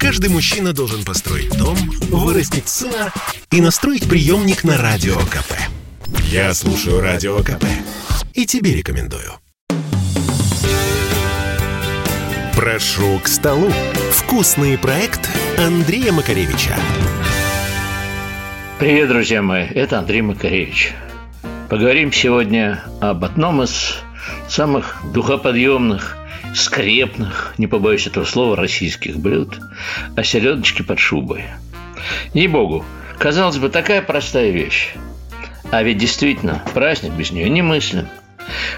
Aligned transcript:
Каждый 0.00 0.30
мужчина 0.30 0.72
должен 0.72 1.04
построить 1.04 1.54
дом, 1.58 1.76
вырастить 2.08 2.70
сына 2.70 3.12
и 3.50 3.60
настроить 3.60 4.08
приемник 4.08 4.64
на 4.64 4.78
Радио 4.78 5.14
КП. 5.14 5.52
Я 6.24 6.54
слушаю 6.54 7.02
Радио 7.02 7.36
КП 7.40 7.66
и 8.32 8.46
тебе 8.46 8.74
рекомендую. 8.74 9.34
Прошу 12.56 13.18
к 13.22 13.28
столу. 13.28 13.70
Вкусный 14.12 14.78
проект 14.78 15.28
Андрея 15.58 16.12
Макаревича. 16.12 16.74
Привет, 18.78 19.08
друзья 19.08 19.42
мои, 19.42 19.66
это 19.66 19.98
Андрей 19.98 20.22
Макаревич. 20.22 20.94
Поговорим 21.68 22.10
сегодня 22.10 22.82
об 23.02 23.22
одном 23.22 23.62
из 23.62 23.98
самых 24.48 24.96
духоподъемных, 25.12 26.16
скрепных, 26.54 27.54
не 27.58 27.66
побоюсь 27.66 28.06
этого 28.06 28.24
слова, 28.24 28.56
российских 28.56 29.18
блюд, 29.18 29.58
о 30.16 30.22
селедочке 30.22 30.82
под 30.82 30.98
шубой. 30.98 31.44
Ей-богу, 32.34 32.84
казалось 33.18 33.58
бы, 33.58 33.68
такая 33.68 34.02
простая 34.02 34.50
вещь. 34.50 34.94
А 35.70 35.82
ведь 35.82 35.98
действительно, 35.98 36.62
праздник 36.74 37.12
без 37.12 37.30
нее 37.30 37.48
немыслим. 37.48 38.08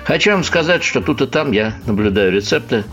Хочу 0.04 0.32
вам 0.32 0.44
сказать, 0.44 0.84
что 0.84 1.00
тут 1.00 1.22
и 1.22 1.26
там 1.26 1.52
я 1.52 1.74
наблюдаю 1.86 2.32
рецепты, 2.32 2.84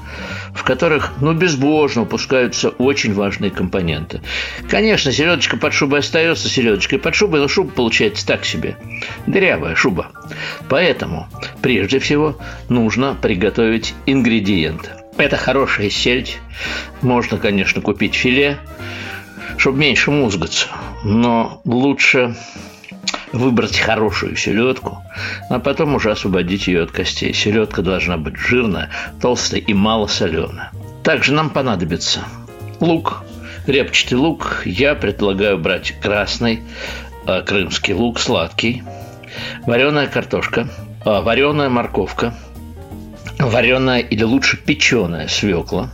в 0.53 0.63
которых, 0.63 1.13
ну, 1.21 1.33
безбожно 1.33 2.03
упускаются 2.03 2.69
очень 2.69 3.13
важные 3.13 3.51
компоненты. 3.51 4.21
Конечно, 4.69 5.11
селедочка 5.11 5.57
под 5.57 5.73
шубой 5.73 5.99
остается 5.99 6.49
селедочкой 6.49 6.99
под 6.99 7.15
шубой, 7.15 7.39
но 7.39 7.47
шуба 7.47 7.71
получается 7.71 8.25
так 8.25 8.45
себе. 8.45 8.77
Дырявая 9.27 9.75
шуба. 9.75 10.11
Поэтому, 10.67 11.27
прежде 11.61 11.99
всего, 11.99 12.37
нужно 12.69 13.15
приготовить 13.19 13.93
ингредиенты. 14.05 14.89
Это 15.17 15.35
хорошая 15.35 15.89
сельдь. 15.89 16.39
Можно, 17.01 17.37
конечно, 17.37 17.81
купить 17.81 18.15
филе, 18.15 18.57
чтобы 19.57 19.79
меньше 19.79 20.11
музгаться. 20.11 20.67
Но 21.03 21.61
лучше 21.65 22.35
выбрать 23.31 23.77
хорошую 23.77 24.35
селедку, 24.35 25.03
а 25.49 25.59
потом 25.59 25.95
уже 25.95 26.11
освободить 26.11 26.67
ее 26.67 26.83
от 26.83 26.91
костей. 26.91 27.33
Селедка 27.33 27.81
должна 27.81 28.17
быть 28.17 28.37
жирная, 28.37 28.89
толстая 29.21 29.61
и 29.61 29.73
мало 29.73 30.07
соленая. 30.07 30.71
Также 31.03 31.33
нам 31.33 31.49
понадобится 31.49 32.21
лук, 32.79 33.23
репчатый 33.67 34.17
лук. 34.17 34.63
Я 34.65 34.95
предлагаю 34.95 35.57
брать 35.57 35.93
красный, 36.01 36.63
э, 37.25 37.41
крымский 37.41 37.93
лук, 37.93 38.19
сладкий, 38.19 38.83
вареная 39.65 40.07
картошка, 40.07 40.67
э, 41.05 41.21
вареная 41.21 41.69
морковка, 41.69 42.33
вареная 43.37 43.99
или 43.99 44.23
лучше 44.23 44.57
печеная 44.57 45.27
свекла. 45.27 45.91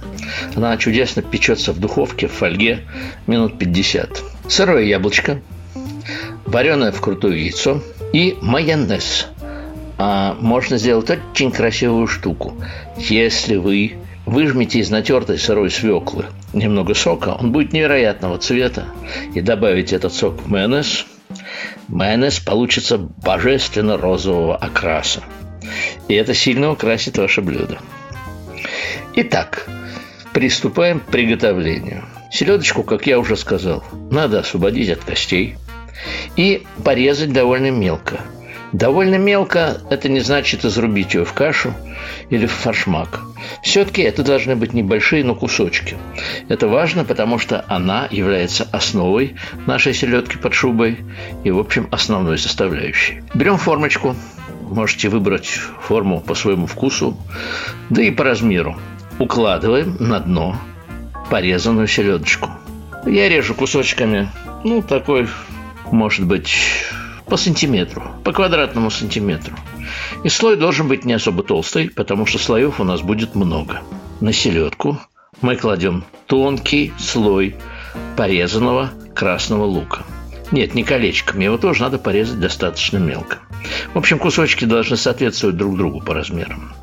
Она 0.55 0.75
чудесно 0.77 1.21
печется 1.21 1.73
в 1.73 1.79
духовке, 1.79 2.27
в 2.27 2.31
фольге 2.31 2.85
минут 3.27 3.59
50. 3.59 4.23
Сырое 4.47 4.83
яблочко– 4.83 5.41
вареное 6.45 6.91
вкрутую 6.91 7.39
яйцо 7.39 7.81
и 8.13 8.37
майонез. 8.41 9.27
А 9.97 10.35
можно 10.39 10.77
сделать 10.77 11.09
очень 11.09 11.51
красивую 11.51 12.07
штуку. 12.07 12.53
Если 12.97 13.55
вы 13.55 13.95
выжмете 14.25 14.79
из 14.79 14.89
натертой 14.89 15.37
сырой 15.37 15.69
свеклы 15.71 16.25
немного 16.53 16.93
сока, 16.93 17.37
он 17.39 17.51
будет 17.51 17.73
невероятного 17.73 18.37
цвета, 18.37 18.85
и 19.33 19.41
добавите 19.41 19.95
этот 19.95 20.13
сок 20.13 20.41
в 20.41 20.47
майонез, 20.49 21.05
майонез 21.87 22.39
получится 22.39 22.97
божественно 22.97 23.97
розового 23.97 24.57
окраса. 24.57 25.23
И 26.07 26.13
это 26.13 26.33
сильно 26.33 26.71
украсит 26.71 27.17
ваше 27.17 27.41
блюдо. 27.41 27.79
Итак, 29.15 29.67
приступаем 30.33 30.99
к 30.99 31.05
приготовлению. 31.05 32.03
Селедочку, 32.31 32.83
как 32.83 33.07
я 33.07 33.17
уже 33.17 33.37
сказал, 33.37 33.83
надо 34.11 34.39
освободить 34.39 34.89
от 34.89 34.99
костей– 35.05 35.55
и 36.35 36.63
порезать 36.83 37.33
довольно 37.33 37.71
мелко. 37.71 38.21
Довольно 38.71 39.15
мелко– 39.15 39.77
это 39.89 40.09
не 40.09 40.19
значит 40.19 40.65
изрубить 40.65 41.13
ее 41.13 41.23
в 41.23 41.31
кашу 41.31 41.73
или 42.29 42.45
в 42.45 42.51
фаршмак. 42.51 43.21
Все-таки 43.63 44.01
это 44.01 44.23
должны 44.23 44.55
быть 44.55 44.73
небольшие, 44.73 45.23
но 45.23 45.33
кусочки. 45.33 45.95
Это 46.49 46.67
важно, 46.67 47.05
потому 47.05 47.39
что 47.39 47.63
она 47.67 48.07
является 48.11 48.67
основой 48.71 49.35
нашей 49.65 49.93
селедки 49.93 50.37
под 50.37 50.53
шубой 50.53 50.97
и, 51.43 51.51
в 51.51 51.59
общем, 51.59 51.87
основной 51.91 52.37
составляющей. 52.37 53.23
Берем 53.33 53.57
формочку, 53.57 54.15
можете 54.61 55.09
выбрать 55.09 55.47
форму 55.47 56.19
по 56.19 56.35
своему 56.35 56.65
вкусу, 56.67 57.17
да 57.89 58.01
и 58.01 58.11
по 58.11 58.23
размеру. 58.23 58.77
Укладываем 59.19 59.95
на 59.99 60.19
дно 60.19 60.57
порезанную 61.29 61.87
селедочку. 61.87 62.49
Я 63.05 63.29
режу 63.29 63.53
кусочками, 63.53 64.29
ну, 64.63 64.81
такой 64.81 65.27
может 65.91 66.25
быть 66.25 66.55
по 67.27 67.37
сантиметру, 67.37 68.03
по 68.23 68.31
квадратному 68.31 68.91
сантиметру. 68.91 69.55
И 70.23 70.29
слой 70.29 70.57
должен 70.57 70.87
быть 70.87 71.05
не 71.05 71.13
особо 71.13 71.43
толстый, 71.43 71.89
потому 71.89 72.25
что 72.25 72.37
слоев 72.37 72.79
у 72.79 72.83
нас 72.83 73.01
будет 73.01 73.35
много. 73.35 73.81
На 74.21 74.31
селедку 74.31 74.99
мы 75.41 75.55
кладем 75.55 76.05
тонкий 76.27 76.93
слой 76.99 77.55
порезанного 78.15 78.91
красного 79.13 79.65
лука. 79.65 80.03
Нет, 80.51 80.75
не 80.75 80.83
колечками, 80.83 81.45
его 81.45 81.57
тоже 81.57 81.81
надо 81.81 81.97
порезать 81.97 82.39
достаточно 82.39 82.97
мелко. 82.97 83.39
В 83.93 83.97
общем, 83.97 84.19
кусочки 84.19 84.65
должны 84.65 84.95
соответствовать 84.95 85.57
друг 85.57 85.75
другу 85.75 86.01
по 86.01 86.13
размерам. 86.13 86.73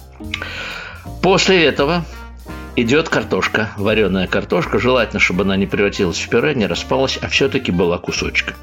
После 1.23 1.65
этого 1.65 2.05
идет 2.77 3.09
картошка, 3.09 3.71
вареная 3.77 4.27
картошка. 4.27 4.79
Желательно, 4.79 5.21
чтобы 5.21 5.45
она 5.45 5.57
не 5.57 5.67
превратилась 5.67 6.19
в 6.19 6.29
пюре, 6.29 6.55
не 6.55 6.67
распалась, 6.67 7.19
а 7.21 7.29
все-таки 7.29 7.73
была 7.73 7.99
кусочком. 7.99 8.57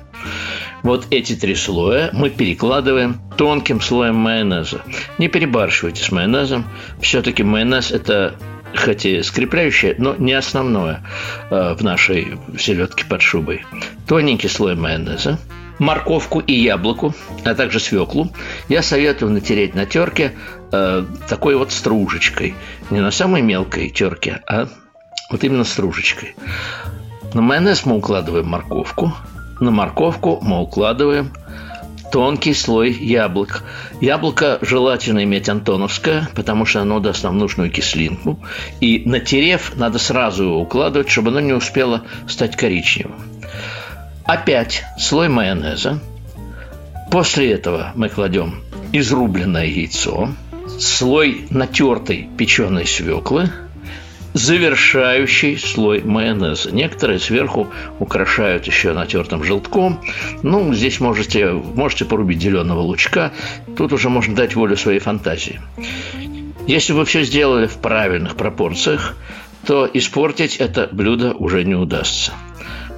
Вот 0.83 1.07
эти 1.11 1.35
три 1.35 1.55
слоя 1.55 2.09
мы 2.13 2.29
перекладываем 2.29 3.19
тонким 3.37 3.81
слоем 3.81 4.15
майонеза. 4.15 4.81
Не 5.17 5.27
перебарщивайте 5.27 6.03
с 6.03 6.11
майонезом. 6.11 6.65
Все-таки 7.01 7.43
майонез– 7.43 7.91
это 7.91 8.35
хоть 8.75 9.05
и 9.05 9.21
скрепляющее, 9.23 9.95
но 9.97 10.15
не 10.15 10.33
основное 10.33 11.03
э, 11.49 11.73
в 11.73 11.83
нашей 11.83 12.37
селедке 12.57 13.05
под 13.05 13.21
шубой. 13.21 13.65
Тоненький 14.07 14.47
слой 14.47 14.75
майонеза, 14.75 15.39
морковку 15.79 16.39
и 16.39 16.53
яблоку, 16.53 17.13
а 17.43 17.55
также 17.55 17.79
свеклу 17.79 18.31
я 18.67 18.83
советую 18.83 19.31
натереть 19.31 19.75
на 19.75 19.85
терке 19.85 20.33
э, 20.71 21.05
такой 21.27 21.55
вот 21.55 21.71
стружечкой. 21.71 22.55
Не 22.89 23.01
на 23.01 23.11
самой 23.11 23.41
мелкой 23.41 23.89
терке, 23.89 24.41
а 24.47 24.67
вот 25.31 25.43
именно 25.43 25.63
стружечкой. 25.63 26.35
На 27.33 27.41
майонез 27.41 27.85
мы 27.85 27.95
укладываем 27.95 28.47
морковку, 28.47 29.13
на 29.59 29.71
морковку 29.71 30.39
мы 30.41 30.61
укладываем 30.61 31.31
тонкий 32.11 32.53
слой 32.53 32.91
яблок. 32.91 33.63
Яблоко 34.01 34.57
желательно 34.61 35.23
иметь 35.23 35.49
антоновское, 35.49 36.27
потому 36.35 36.65
что 36.65 36.81
оно 36.81 36.99
даст 36.99 37.23
нам 37.23 37.37
нужную 37.37 37.69
кислинку. 37.69 38.39
И 38.79 39.03
натерев, 39.05 39.73
надо 39.75 39.99
сразу 39.99 40.45
его 40.45 40.61
укладывать, 40.61 41.09
чтобы 41.09 41.29
оно 41.29 41.39
не 41.39 41.53
успело 41.53 42.03
стать 42.27 42.55
коричневым. 42.55 43.38
Опять 44.29 44.83
слой 44.99 45.27
майонеза. 45.27 45.99
После 47.09 47.51
этого 47.51 47.93
мы 47.95 48.09
кладем 48.09 48.61
изрубленное 48.93 49.65
яйцо, 49.65 50.29
слой 50.77 51.47
натертой 51.49 52.29
печеной 52.37 52.85
свеклы– 52.85 53.49
завершающий 54.33 55.57
слой 55.57 56.03
майонеза. 56.03 56.69
Некоторые 56.71 57.17
сверху 57.17 57.69
украшают 57.97 58.67
еще 58.67 58.93
натертым 58.93 59.43
желтком. 59.43 59.99
Ну, 60.43 60.75
здесь 60.75 60.99
можете, 60.99 61.51
можете 61.51 62.05
порубить 62.05 62.39
зеленого 62.39 62.81
лучка. 62.81 63.31
Тут 63.75 63.93
уже 63.93 64.09
можно 64.09 64.35
дать 64.35 64.53
волю 64.53 64.77
своей 64.77 64.99
фантазии. 64.99 65.59
Если 66.67 66.93
вы 66.93 67.05
все 67.05 67.23
сделали 67.23 67.65
в 67.65 67.77
правильных 67.77 68.35
пропорциях, 68.35 69.17
то 69.65 69.89
испортить 69.91 70.57
это 70.57 70.87
блюдо 70.91 71.33
уже 71.33 71.63
не 71.63 71.73
удастся. 71.73 72.31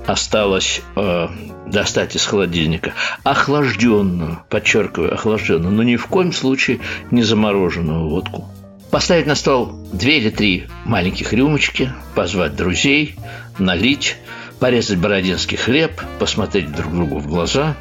Осталось 0.05 0.81
э, 0.95 1.27
достать 1.67 2.15
из 2.15 2.25
холодильника 2.25 2.93
охлажденную, 3.23 4.43
подчеркиваю, 4.49 5.13
охлажденную, 5.13 5.73
но 5.73 5.83
ни 5.83 5.95
в 5.95 6.07
коем 6.07 6.33
случае 6.33 6.79
не 7.11 7.23
замороженную 7.23 8.09
водку– 8.09 8.49
Поставить 8.91 9.25
на 9.25 9.35
стол 9.35 9.71
две 9.93 10.17
или 10.17 10.29
три 10.29 10.67
маленьких 10.83 11.31
рюмочки, 11.31 11.93
позвать 12.13 12.57
друзей, 12.57 13.15
налить, 13.57 14.17
порезать 14.59 14.99
бородинский 14.99 15.55
хлеб, 15.55 15.93
посмотреть 16.19 16.75
друг 16.75 16.93
другу 16.93 17.19
в 17.19 17.27
глаза 17.27 17.77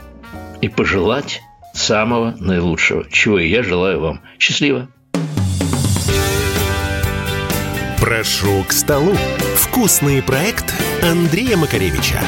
и 0.60 0.68
пожелать 0.68 1.40
самого 1.74 2.36
наилучшего, 2.38 3.10
чего 3.10 3.40
и 3.40 3.48
я 3.48 3.64
желаю 3.64 4.00
вам. 4.00 4.20
Счастливо! 4.38 4.88
Прошу 8.10 8.64
к 8.64 8.72
столу. 8.72 9.16
Вкусный 9.54 10.20
проект 10.20 10.74
Андрея 11.00 11.56
Макаревича. 11.56 12.20